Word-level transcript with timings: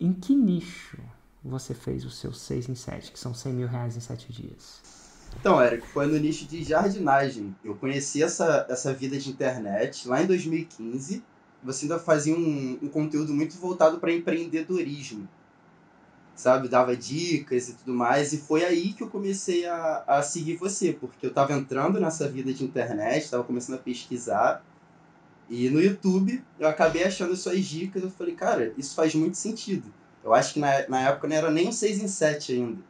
em 0.00 0.12
que 0.12 0.34
nicho 0.34 0.98
você 1.44 1.74
fez 1.74 2.04
os 2.04 2.18
seus 2.18 2.40
6 2.40 2.68
em 2.68 2.74
7, 2.74 3.12
que 3.12 3.18
são 3.18 3.34
100 3.34 3.52
mil 3.52 3.68
reais 3.68 3.96
em 3.96 4.00
7 4.00 4.32
dias? 4.32 4.80
Então, 5.40 5.62
Eric, 5.62 5.86
foi 5.88 6.06
no 6.06 6.18
nicho 6.18 6.46
de 6.46 6.62
jardinagem. 6.64 7.54
Eu 7.64 7.74
conheci 7.76 8.22
essa, 8.22 8.66
essa 8.68 8.92
vida 8.92 9.18
de 9.18 9.30
internet 9.30 10.08
lá 10.08 10.22
em 10.22 10.26
2015. 10.26 11.22
Você 11.62 11.84
ainda 11.84 11.98
fazia 11.98 12.34
um, 12.34 12.78
um 12.82 12.88
conteúdo 12.88 13.32
muito 13.32 13.56
voltado 13.56 13.98
para 13.98 14.12
empreendedorismo. 14.12 15.28
Sabe? 16.34 16.68
Dava 16.68 16.96
dicas 16.96 17.68
e 17.68 17.74
tudo 17.74 17.92
mais. 17.92 18.32
E 18.32 18.38
foi 18.38 18.64
aí 18.64 18.92
que 18.92 19.02
eu 19.02 19.08
comecei 19.08 19.66
a, 19.66 20.04
a 20.06 20.22
seguir 20.22 20.56
você, 20.56 20.92
porque 20.92 21.26
eu 21.26 21.30
estava 21.30 21.52
entrando 21.52 22.00
nessa 22.00 22.28
vida 22.28 22.52
de 22.52 22.64
internet, 22.64 23.24
estava 23.24 23.44
começando 23.44 23.76
a 23.76 23.82
pesquisar. 23.82 24.64
E 25.48 25.70
no 25.70 25.80
YouTube 25.80 26.42
eu 26.58 26.68
acabei 26.68 27.04
achando 27.04 27.34
suas 27.36 27.64
dicas. 27.64 28.02
Eu 28.02 28.10
falei, 28.10 28.34
cara, 28.34 28.72
isso 28.76 28.94
faz 28.94 29.14
muito 29.14 29.36
sentido. 29.36 29.92
Eu 30.22 30.34
acho 30.34 30.54
que 30.54 30.60
na, 30.60 30.88
na 30.88 31.08
época 31.08 31.28
não 31.28 31.36
era 31.36 31.50
nem 31.50 31.68
um 31.68 31.72
6 31.72 32.02
em 32.02 32.08
7 32.08 32.52
ainda. 32.52 32.82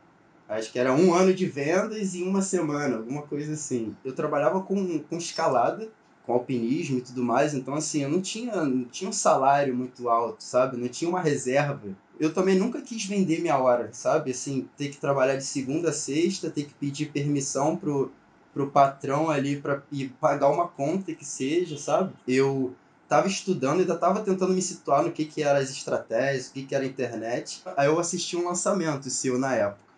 Acho 0.49 0.73
que 0.73 0.79
era 0.79 0.93
um 0.95 1.13
ano 1.13 1.35
de 1.35 1.45
vendas 1.47 2.15
e 2.15 2.23
uma 2.23 2.41
semana, 2.41 2.97
alguma 2.97 3.23
coisa 3.23 3.53
assim. 3.53 3.95
Eu 4.03 4.15
trabalhava 4.15 4.63
com, 4.63 4.99
com 5.01 5.19
escalada, 5.19 5.91
com 6.25 6.33
alpinismo 6.33 6.99
e 6.99 7.03
tudo 7.03 7.23
mais, 7.23 7.53
então 7.53 7.75
assim, 7.75 8.03
eu 8.03 8.09
não 8.09 8.21
tinha, 8.21 8.65
não 8.65 8.85
tinha 8.85 9.11
um 9.11 9.13
salário 9.13 9.75
muito 9.75 10.09
alto, 10.09 10.43
sabe? 10.43 10.79
Não 10.79 10.89
tinha 10.89 11.09
uma 11.09 11.21
reserva. 11.21 11.95
Eu 12.19 12.33
também 12.33 12.59
nunca 12.59 12.81
quis 12.81 13.05
vender 13.05 13.41
minha 13.41 13.59
hora, 13.59 13.91
sabe? 13.93 14.31
Assim, 14.31 14.69
ter 14.77 14.89
que 14.89 14.97
trabalhar 14.97 15.37
de 15.37 15.45
segunda 15.45 15.91
a 15.91 15.93
sexta, 15.93 16.51
ter 16.51 16.65
que 16.65 16.75
pedir 16.75 17.13
permissão 17.13 17.77
pro, 17.77 18.11
pro 18.53 18.71
patrão 18.71 19.31
ali 19.31 19.61
para 19.61 19.83
pagar 20.21 20.49
uma 20.49 20.69
conta 20.69 21.15
que 21.15 21.25
seja, 21.25 21.79
sabe? 21.79 22.13
Eu 22.27 22.75
tava 23.09 23.27
estudando, 23.27 23.81
ainda 23.81 23.97
tava 23.97 24.21
tentando 24.21 24.53
me 24.53 24.61
situar 24.61 25.03
no 25.03 25.13
que 25.13 25.25
que 25.25 25.43
eram 25.43 25.61
as 25.61 25.71
estratégias, 25.71 26.49
o 26.49 26.53
que 26.53 26.65
que 26.65 26.75
era 26.75 26.85
a 26.85 26.87
internet. 26.87 27.63
Aí 27.77 27.87
eu 27.87 27.99
assisti 27.99 28.37
um 28.37 28.47
lançamento 28.47 29.09
seu 29.11 29.39
na 29.39 29.55
época. 29.55 29.89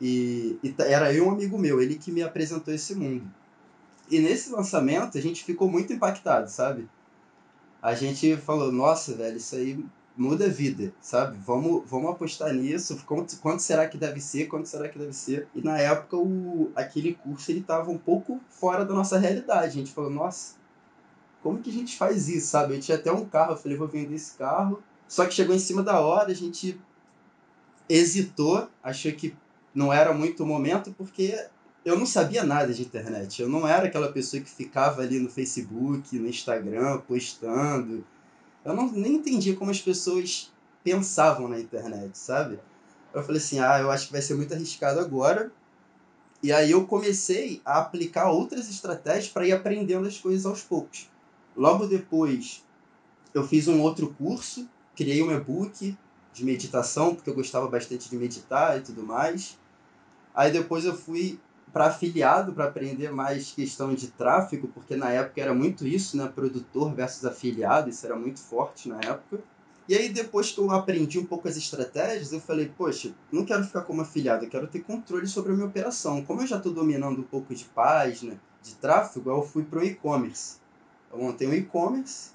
E, 0.00 0.58
e 0.62 0.74
era 0.78 1.12
eu 1.12 1.26
um 1.26 1.32
amigo 1.32 1.58
meu, 1.58 1.80
ele 1.80 1.96
que 1.96 2.10
me 2.10 2.22
apresentou 2.22 2.72
esse 2.72 2.94
mundo. 2.94 3.28
E 4.10 4.20
nesse 4.20 4.50
lançamento 4.50 5.18
a 5.18 5.20
gente 5.20 5.44
ficou 5.44 5.70
muito 5.70 5.92
impactado, 5.92 6.50
sabe? 6.50 6.88
A 7.80 7.94
gente 7.94 8.36
falou, 8.36 8.72
nossa, 8.72 9.14
velho, 9.14 9.36
isso 9.36 9.54
aí 9.54 9.84
muda 10.18 10.46
a 10.46 10.48
vida, 10.48 10.92
sabe? 11.00 11.38
Vamos, 11.46 11.88
vamos 11.88 12.10
apostar 12.10 12.52
nisso. 12.52 13.00
Quanto, 13.06 13.38
quanto 13.38 13.62
será 13.62 13.86
que 13.86 13.96
deve 13.96 14.20
ser? 14.20 14.46
Quanto 14.46 14.68
será 14.68 14.88
que 14.88 14.98
deve 14.98 15.12
ser? 15.12 15.46
E 15.54 15.62
na 15.62 15.78
época 15.78 16.16
o, 16.16 16.72
aquele 16.74 17.14
curso 17.14 17.52
ele 17.52 17.62
tava 17.62 17.88
um 17.88 17.96
pouco 17.96 18.40
fora 18.50 18.84
da 18.84 18.92
nossa 18.92 19.16
realidade. 19.16 19.66
A 19.66 19.70
gente 19.70 19.92
falou, 19.92 20.10
nossa, 20.10 20.56
como 21.40 21.60
que 21.60 21.70
a 21.70 21.72
gente 21.72 21.96
faz 21.96 22.28
isso, 22.28 22.48
sabe? 22.48 22.74
Eu 22.74 22.80
tinha 22.80 22.98
até 22.98 23.12
um 23.12 23.24
carro, 23.24 23.52
eu 23.52 23.56
falei, 23.56 23.78
vou 23.78 23.86
vender 23.86 24.16
esse 24.16 24.36
carro. 24.36 24.82
Só 25.06 25.24
que 25.24 25.32
chegou 25.32 25.54
em 25.54 25.60
cima 25.60 25.84
da 25.84 26.00
hora, 26.00 26.32
a 26.32 26.34
gente 26.34 26.78
hesitou, 27.88 28.68
achou 28.82 29.12
que 29.12 29.36
não 29.72 29.92
era 29.92 30.12
muito 30.12 30.42
o 30.42 30.46
momento, 30.46 30.92
porque 30.98 31.46
eu 31.84 31.96
não 31.96 32.04
sabia 32.04 32.42
nada 32.42 32.74
de 32.74 32.82
internet. 32.82 33.40
Eu 33.40 33.48
não 33.48 33.66
era 33.68 33.86
aquela 33.86 34.10
pessoa 34.10 34.42
que 34.42 34.50
ficava 34.50 35.00
ali 35.00 35.20
no 35.20 35.30
Facebook, 35.30 36.18
no 36.18 36.28
Instagram, 36.28 36.98
postando. 37.06 38.04
Eu 38.68 38.74
não, 38.74 38.92
nem 38.92 39.14
entendia 39.14 39.56
como 39.56 39.70
as 39.70 39.80
pessoas 39.80 40.52
pensavam 40.84 41.48
na 41.48 41.58
internet, 41.58 42.16
sabe? 42.18 42.58
Eu 43.14 43.22
falei 43.22 43.40
assim, 43.40 43.58
ah, 43.60 43.80
eu 43.80 43.90
acho 43.90 44.06
que 44.06 44.12
vai 44.12 44.20
ser 44.20 44.34
muito 44.34 44.52
arriscado 44.52 45.00
agora. 45.00 45.50
E 46.42 46.52
aí 46.52 46.70
eu 46.70 46.86
comecei 46.86 47.62
a 47.64 47.78
aplicar 47.78 48.30
outras 48.30 48.68
estratégias 48.68 49.28
para 49.28 49.46
ir 49.46 49.52
aprendendo 49.52 50.06
as 50.06 50.18
coisas 50.18 50.44
aos 50.44 50.62
poucos. 50.62 51.08
Logo 51.56 51.86
depois, 51.86 52.62
eu 53.32 53.42
fiz 53.42 53.66
um 53.68 53.80
outro 53.80 54.14
curso, 54.18 54.68
criei 54.94 55.22
um 55.22 55.32
e-book 55.32 55.96
de 56.34 56.44
meditação, 56.44 57.14
porque 57.14 57.30
eu 57.30 57.34
gostava 57.34 57.66
bastante 57.68 58.10
de 58.10 58.16
meditar 58.16 58.78
e 58.78 58.82
tudo 58.82 59.02
mais. 59.02 59.58
Aí 60.34 60.52
depois 60.52 60.84
eu 60.84 60.94
fui 60.94 61.40
para 61.72 61.86
afiliado 61.86 62.52
para 62.52 62.66
aprender 62.66 63.10
mais 63.10 63.52
questão 63.52 63.94
de 63.94 64.08
tráfego, 64.08 64.68
porque 64.68 64.96
na 64.96 65.10
época 65.10 65.40
era 65.40 65.54
muito 65.54 65.86
isso, 65.86 66.16
né? 66.16 66.30
Produtor 66.34 66.94
versus 66.94 67.24
afiliado, 67.24 67.90
isso 67.90 68.04
era 68.04 68.16
muito 68.16 68.40
forte 68.40 68.88
na 68.88 68.96
época. 68.96 69.40
E 69.88 69.94
aí 69.94 70.08
depois 70.10 70.52
que 70.52 70.58
eu 70.58 70.70
aprendi 70.70 71.18
um 71.18 71.24
pouco 71.24 71.48
as 71.48 71.56
estratégias, 71.56 72.32
eu 72.32 72.40
falei, 72.40 72.70
poxa, 72.76 73.12
não 73.32 73.44
quero 73.44 73.64
ficar 73.64 73.82
como 73.82 74.02
afiliado, 74.02 74.44
eu 74.44 74.50
quero 74.50 74.66
ter 74.66 74.80
controle 74.80 75.26
sobre 75.26 75.52
a 75.52 75.54
minha 75.54 75.66
operação. 75.66 76.22
Como 76.24 76.42
eu 76.42 76.46
já 76.46 76.58
estou 76.58 76.72
dominando 76.72 77.20
um 77.20 77.24
pouco 77.24 77.54
de 77.54 77.64
página, 77.64 78.38
de 78.62 78.74
tráfego, 78.74 79.30
eu 79.30 79.42
fui 79.42 79.64
para 79.64 79.78
o 79.78 79.84
e-commerce. 79.84 80.56
Eu 81.10 81.18
montei 81.18 81.48
um 81.48 81.54
e-commerce 81.54 82.32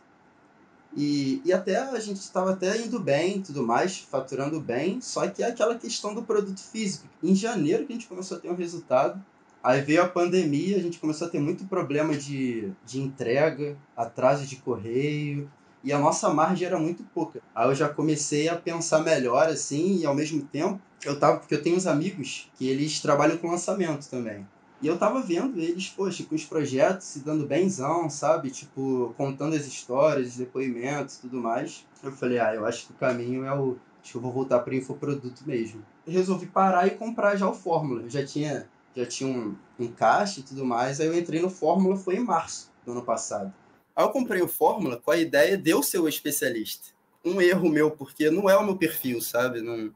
e, 0.95 1.41
e 1.43 1.51
até 1.51 1.77
a 1.77 1.99
gente 1.99 2.17
estava 2.17 2.51
até 2.51 2.79
indo 2.79 2.99
bem 2.99 3.41
tudo 3.41 3.65
mais, 3.65 3.97
faturando 3.97 4.59
bem, 4.59 5.01
só 5.01 5.27
que 5.27 5.43
é 5.43 5.47
aquela 5.47 5.77
questão 5.77 6.13
do 6.13 6.23
produto 6.23 6.59
físico. 6.59 7.07
Em 7.21 7.35
janeiro 7.35 7.85
que 7.85 7.93
a 7.93 7.95
gente 7.95 8.07
começou 8.07 8.37
a 8.37 8.39
ter 8.39 8.49
um 8.49 8.55
resultado, 8.55 9.23
aí 9.63 9.81
veio 9.81 10.03
a 10.03 10.07
pandemia, 10.07 10.77
a 10.77 10.81
gente 10.81 10.99
começou 10.99 11.27
a 11.27 11.29
ter 11.29 11.39
muito 11.39 11.65
problema 11.65 12.15
de, 12.15 12.71
de 12.85 12.99
entrega, 12.99 13.77
atraso 13.95 14.45
de 14.45 14.57
correio, 14.57 15.49
e 15.83 15.91
a 15.91 15.99
nossa 15.99 16.29
margem 16.33 16.67
era 16.67 16.79
muito 16.79 17.03
pouca. 17.13 17.41
Aí 17.53 17.67
eu 17.67 17.75
já 17.75 17.89
comecei 17.89 18.49
a 18.49 18.55
pensar 18.55 18.99
melhor 18.99 19.47
assim, 19.47 19.99
e 19.99 20.05
ao 20.05 20.15
mesmo 20.15 20.41
tempo, 20.43 20.79
eu 21.05 21.19
tava, 21.19 21.37
porque 21.37 21.55
eu 21.55 21.61
tenho 21.61 21.75
uns 21.75 21.87
amigos 21.87 22.49
que 22.55 22.67
eles 22.67 22.99
trabalham 22.99 23.37
com 23.37 23.49
lançamento 23.49 24.09
também. 24.09 24.45
E 24.83 24.87
eu 24.87 24.97
tava 24.97 25.21
vendo 25.21 25.57
eles, 25.61 25.87
poxa, 25.87 26.25
com 26.25 26.35
os 26.35 26.43
projetos 26.43 27.07
se 27.07 27.19
dando 27.19 27.47
benzão, 27.47 28.09
sabe? 28.09 28.49
Tipo, 28.51 29.13
contando 29.15 29.55
as 29.55 29.65
histórias, 29.65 30.35
depoimentos 30.35 31.19
tudo 31.19 31.39
mais. 31.39 31.85
Eu 32.03 32.11
falei, 32.11 32.37
ah, 32.37 32.53
eu 32.53 32.65
acho 32.65 32.87
que 32.87 32.91
o 32.91 32.95
caminho 32.95 33.45
é 33.45 33.57
o. 33.57 33.77
Acho 34.01 34.11
que 34.11 34.17
eu 34.17 34.21
vou 34.21 34.33
voltar 34.33 34.59
para 34.59 34.75
infoproduto 34.75 35.47
mesmo. 35.47 35.81
Resolvi 36.05 36.47
parar 36.47 36.85
e 36.85 36.91
comprar 36.91 37.37
já 37.37 37.47
o 37.47 37.53
Fórmula. 37.53 38.01
Eu 38.01 38.09
já 38.09 38.25
tinha, 38.25 38.67
já 38.95 39.05
tinha 39.05 39.29
um, 39.29 39.87
caixa 39.95 40.39
e 40.39 40.43
tudo 40.43 40.65
mais. 40.65 40.99
Aí 40.99 41.07
eu 41.07 41.17
entrei 41.17 41.41
no 41.41 41.49
Fórmula, 41.49 41.95
foi 41.97 42.15
em 42.15 42.23
março 42.23 42.71
do 42.85 42.91
ano 42.91 43.03
passado. 43.03 43.53
Aí 43.95 44.03
eu 44.03 44.09
comprei 44.09 44.41
o 44.41 44.47
Fórmula 44.47 44.97
com 44.97 45.11
a 45.11 45.17
ideia 45.17 45.57
de 45.57 45.69
eu 45.69 45.83
ser 45.83 45.99
o 45.99 46.07
especialista. 46.07 46.89
Um 47.23 47.41
erro 47.41 47.69
meu, 47.69 47.91
porque 47.91 48.29
não 48.29 48.49
é 48.49 48.57
o 48.57 48.65
meu 48.65 48.75
perfil, 48.75 49.21
sabe? 49.21 49.61
Não, 49.61 49.93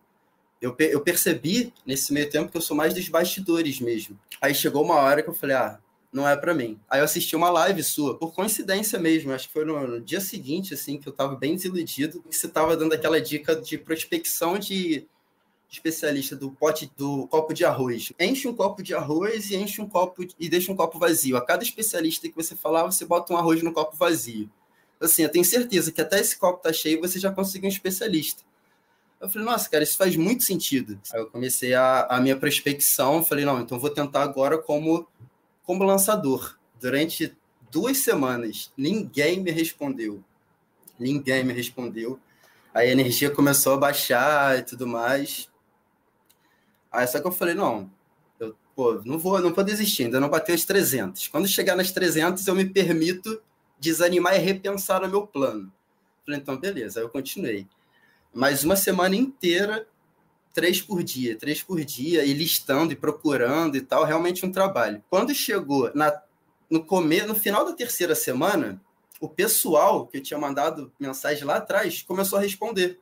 eu, 0.62 0.76
eu 0.80 1.02
percebi 1.02 1.74
nesse 1.86 2.14
meio 2.14 2.30
tempo 2.30 2.52
que 2.52 2.58
eu 2.58 2.62
sou 2.62 2.76
mais 2.76 2.94
dos 2.94 3.08
bastidores 3.10 3.80
mesmo. 3.80 4.18
Aí 4.42 4.56
chegou 4.56 4.84
uma 4.84 4.96
hora 4.96 5.22
que 5.22 5.30
eu 5.30 5.34
falei, 5.34 5.56
ah, 5.56 5.80
não 6.12 6.28
é 6.28 6.36
para 6.36 6.54
mim. 6.54 6.80
Aí 6.90 7.00
eu 7.00 7.06
assisti 7.06 7.36
uma 7.36 7.50
live 7.50 7.84
sua, 7.84 8.18
por 8.18 8.34
coincidência 8.34 8.98
mesmo, 8.98 9.32
acho 9.32 9.48
que 9.48 9.54
foi 9.54 9.66
no, 9.66 9.88
no 9.88 10.02
dia 10.02 10.20
seguinte, 10.20 10.74
assim, 10.74 10.98
que 10.98 11.08
eu 11.08 11.14
tava 11.14 11.36
bem 11.36 11.56
desiludido, 11.56 12.24
que 12.24 12.36
você 12.36 12.48
tava 12.48 12.76
dando 12.76 12.94
aquela 12.94 13.22
dica 13.22 13.56
de 13.56 13.78
prospecção 13.78 14.58
de 14.58 15.08
especialista 15.70 16.36
do 16.36 16.52
pote 16.52 16.92
do 16.96 17.28
copo 17.28 17.54
de 17.54 17.66
arroz. 17.66 18.14
Enche 18.20 18.48
um 18.48 18.56
copo 18.56 18.82
de 18.82 18.94
arroz 18.94 19.52
e 19.52 19.56
enche 19.56 19.82
um 19.82 19.88
copo 19.88 20.26
e 20.40 20.50
deixa 20.50 20.72
um 20.72 20.76
copo 20.76 20.98
vazio. 20.98 21.36
A 21.36 21.46
cada 21.46 21.64
especialista 21.64 22.28
que 22.28 22.36
você 22.36 22.56
falar, 22.56 22.84
você 22.84 23.06
bota 23.06 23.34
um 23.34 23.38
arroz 23.38 23.62
no 23.62 23.74
copo 23.74 23.96
vazio. 23.96 24.50
Assim, 25.00 25.24
eu 25.24 25.30
tenho 25.30 25.46
certeza 25.46 25.92
que 25.92 26.02
até 26.02 26.20
esse 26.20 26.38
copo 26.38 26.62
tá 26.62 26.74
cheio, 26.74 27.02
você 27.02 27.20
já 27.20 27.32
conseguiu 27.32 27.68
um 27.68 27.72
especialista. 27.72 28.44
Eu 29.20 29.30
falei, 29.30 29.46
nossa, 29.46 29.70
cara, 29.70 29.84
isso 29.84 29.98
faz 29.98 30.16
muito 30.16 30.44
sentido. 30.44 31.00
Aí 31.14 31.20
eu 31.20 31.28
comecei 31.28 31.74
a, 31.74 32.08
a 32.10 32.20
minha 32.20 32.38
prospecção, 32.38 33.24
falei, 33.24 33.46
não, 33.46 33.60
então 33.60 33.80
vou 33.80 33.90
tentar 33.90 34.24
agora 34.24 34.58
como, 34.58 35.08
como 35.64 35.84
lançador. 35.84 36.58
Durante 36.80 37.36
duas 37.72 37.98
semanas, 37.98 38.72
ninguém 38.78 39.40
me 39.40 39.52
respondeu. 39.52 40.24
Ninguém 41.00 41.44
me 41.44 41.54
respondeu. 41.54 42.20
A 42.74 42.86
energia 42.86 43.30
começou 43.30 43.74
a 43.74 43.78
baixar 43.78 44.60
e 44.60 44.62
tudo 44.64 44.86
mais. 44.86 45.50
Aí 46.92 47.08
só 47.08 47.20
que 47.20 47.28
eu 47.28 47.32
falei, 47.32 47.54
não, 47.54 47.90
eu, 48.40 48.56
pô, 48.76 49.02
não 49.06 49.18
vou, 49.20 49.40
não 49.40 49.54
vou 49.54 49.64
desistir, 49.64 50.06
ainda 50.06 50.20
não 50.20 50.30
bateu 50.30 50.56
as 50.56 50.66
300. 50.66 51.28
Quando 51.28 51.48
chegar 51.48 51.76
nas 51.76 51.92
300, 51.92 52.46
eu 52.48 52.56
me 52.56 52.66
permito 52.66 53.42
desanimar 53.80 54.36
e 54.36 54.40
repensar 54.40 55.04
o 55.04 55.10
meu 55.10 55.26
plano. 55.26 55.72
Falei, 56.26 56.40
então, 56.40 56.58
beleza. 56.58 57.00
Aí 57.00 57.06
eu 57.06 57.10
continuei 57.10 57.68
mas 58.38 58.64
uma 58.64 58.76
semana 58.76 59.16
inteira, 59.16 59.88
três 60.54 60.80
por 60.80 61.04
dia, 61.04 61.36
três 61.36 61.64
por 61.64 61.84
dia, 61.84 62.24
e 62.24 62.34
listando 62.34 62.94
e 62.94 62.96
procurando 62.96 63.76
e 63.76 63.82
tal, 63.82 64.04
realmente 64.04 64.46
um 64.46 64.52
trabalho. 64.52 65.04
Quando 65.10 65.34
chegou 65.34 65.92
na, 65.96 66.22
no 66.70 66.86
no 67.28 67.36
final 67.36 67.66
da 67.66 67.74
terceira 67.74 68.14
semana, 68.14 68.80
o 69.20 69.28
pessoal 69.28 70.06
que 70.06 70.18
eu 70.18 70.22
tinha 70.22 70.40
mandado 70.40 70.92
mensagem 71.00 71.44
lá 71.44 71.56
atrás 71.56 72.04
começou 72.04 72.38
a 72.38 72.42
responder. 72.42 73.00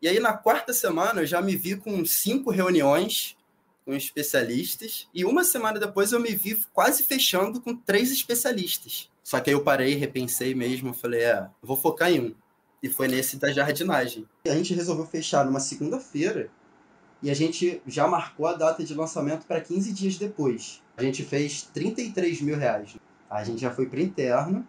E 0.00 0.08
aí, 0.08 0.20
na 0.20 0.32
quarta 0.32 0.72
semana, 0.72 1.22
eu 1.22 1.26
já 1.26 1.40
me 1.40 1.56
vi 1.56 1.76
com 1.76 2.04
cinco 2.04 2.50
reuniões 2.50 3.36
com 3.84 3.94
especialistas, 3.94 5.06
e 5.14 5.24
uma 5.24 5.44
semana 5.44 5.78
depois 5.78 6.12
eu 6.12 6.20
me 6.20 6.34
vi 6.34 6.58
quase 6.72 7.02
fechando 7.02 7.60
com 7.60 7.76
três 7.76 8.10
especialistas. 8.10 9.10
Só 9.22 9.40
que 9.40 9.50
aí 9.50 9.54
eu 9.54 9.62
parei, 9.62 9.94
repensei 9.94 10.54
mesmo, 10.54 10.94
falei, 10.94 11.22
é, 11.22 11.46
vou 11.62 11.76
focar 11.76 12.10
em 12.10 12.20
um. 12.20 12.34
E 12.82 12.88
foi 12.88 13.08
nesse 13.08 13.36
da 13.38 13.50
jardinagem. 13.50 14.26
A 14.46 14.54
gente 14.54 14.74
resolveu 14.74 15.06
fechar 15.06 15.44
numa 15.44 15.60
segunda-feira 15.60 16.50
e 17.22 17.30
a 17.30 17.34
gente 17.34 17.80
já 17.86 18.06
marcou 18.06 18.46
a 18.46 18.52
data 18.52 18.84
de 18.84 18.92
lançamento 18.92 19.46
para 19.46 19.60
15 19.60 19.92
dias 19.92 20.18
depois. 20.18 20.82
A 20.96 21.02
gente 21.02 21.22
fez 21.22 21.62
33 21.62 22.42
mil 22.42 22.56
reais. 22.56 22.96
A 23.30 23.42
gente 23.42 23.62
já 23.62 23.70
foi 23.70 23.86
para 23.86 24.00
interno 24.00 24.66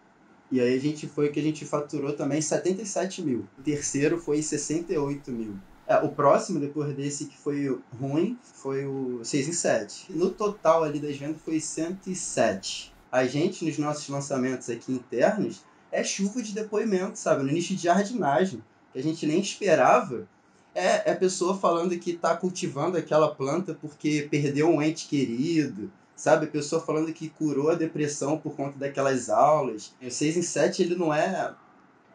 E 0.52 0.60
aí 0.62 0.76
a 0.76 0.80
gente 0.80 1.08
foi 1.08 1.30
que 1.30 1.40
a 1.40 1.44
gente 1.44 1.66
faturou 1.66 2.14
também 2.14 2.42
77 2.42 3.22
mil. 3.22 3.48
O 3.58 3.64
terceiro 3.64 4.18
foi 4.18 4.42
68 4.42 5.32
mil. 5.32 5.56
É, 5.88 5.98
o 5.98 6.10
próximo, 6.10 6.60
depois 6.60 6.96
desse 6.96 7.26
que 7.26 7.38
foi 7.38 7.80
ruim, 8.00 8.38
foi 8.42 8.86
o 8.86 9.24
6 9.24 9.50
em 9.50 9.54
7. 9.54 10.06
No 10.10 10.32
total 10.32 10.84
ali 10.84 11.00
das 11.00 11.16
vendas 11.18 11.42
foi 11.44 11.60
107. 11.60 12.94
A 13.12 13.26
gente, 13.26 13.64
nos 13.64 13.78
nossos 13.78 14.10
lançamentos 14.10 14.70
aqui 14.70 14.92
internos, 14.92 15.64
é 15.92 16.04
chuva 16.04 16.42
de 16.42 16.54
depoimento, 16.54 17.18
sabe? 17.18 17.44
No 17.44 17.52
nicho 17.52 17.76
de 17.76 17.84
jardinagem, 17.84 18.64
que 18.92 19.00
a 19.00 19.04
gente 19.04 19.26
nem 19.26 19.40
esperava. 19.40 20.28
É, 20.74 21.10
é 21.10 21.14
a 21.14 21.16
pessoa 21.16 21.58
falando 21.58 21.98
que 21.98 22.12
está 22.12 22.36
cultivando 22.36 22.98
aquela 22.98 23.34
planta 23.34 23.74
porque 23.74 24.28
perdeu 24.30 24.68
um 24.68 24.82
ente 24.82 25.08
querido, 25.08 25.92
sabe? 26.16 26.48
Pessoa 26.48 26.82
falando 26.82 27.12
que 27.14 27.30
curou 27.30 27.70
a 27.70 27.76
depressão 27.76 28.38
por 28.38 28.56
conta 28.56 28.78
daquelas 28.78 29.30
aulas. 29.30 29.94
O 30.02 30.10
6 30.10 30.38
em 30.38 30.42
7, 30.42 30.82
ele 30.82 30.96
não 30.96 31.14
é, 31.14 31.54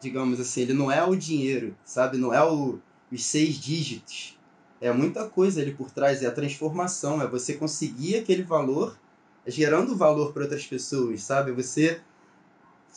digamos 0.00 0.41
assim, 0.41 0.62
ele 0.62 0.73
não 0.73 0.91
é 0.91 1.05
o 1.05 1.14
dinheiro, 1.14 1.76
sabe? 1.85 2.17
Não 2.17 2.32
é 2.32 2.43
o, 2.43 2.79
os 3.12 3.25
seis 3.25 3.56
dígitos. 3.56 4.38
É 4.81 4.91
muita 4.93 5.29
coisa 5.29 5.61
ali 5.61 5.75
por 5.75 5.91
trás, 5.91 6.23
é 6.23 6.26
a 6.26 6.32
transformação, 6.32 7.20
é 7.20 7.26
você 7.26 7.55
conseguir 7.55 8.17
aquele 8.17 8.43
valor 8.43 8.99
gerando 9.47 9.97
valor 9.97 10.32
para 10.32 10.43
outras 10.43 10.67
pessoas, 10.67 11.23
sabe? 11.23 11.52
Você 11.52 12.00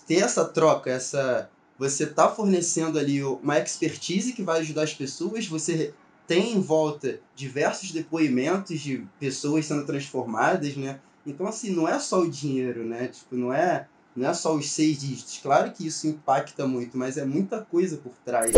ter 0.07 0.19
essa 0.19 0.45
troca, 0.45 0.89
essa 0.89 1.49
você 1.77 2.05
tá 2.05 2.29
fornecendo 2.29 2.99
ali 2.99 3.23
uma 3.23 3.57
expertise 3.57 4.33
que 4.33 4.43
vai 4.43 4.59
ajudar 4.59 4.83
as 4.83 4.93
pessoas, 4.93 5.47
você 5.47 5.93
tem 6.27 6.53
em 6.53 6.61
volta 6.61 7.19
diversos 7.35 7.91
depoimentos 7.91 8.79
de 8.79 9.05
pessoas 9.19 9.65
sendo 9.65 9.85
transformadas, 9.85 10.75
né? 10.75 10.99
Então, 11.25 11.47
assim, 11.47 11.71
não 11.71 11.87
é 11.87 11.99
só 11.99 12.21
o 12.21 12.29
dinheiro, 12.29 12.85
né? 12.85 13.07
Tipo, 13.07 13.35
não 13.35 13.53
é, 13.53 13.87
não 14.15 14.29
é 14.29 14.33
só 14.33 14.55
os 14.55 14.69
seis 14.71 14.99
dígitos. 14.99 15.39
Claro 15.41 15.71
que 15.71 15.87
isso 15.87 16.07
impacta 16.07 16.67
muito, 16.67 16.97
mas 16.97 17.17
é 17.17 17.25
muita 17.25 17.61
coisa 17.61 17.97
por 17.97 18.13
trás. 18.25 18.53